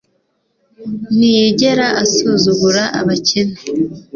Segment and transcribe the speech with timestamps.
[1.17, 3.57] ntiyigera asuzugura abakene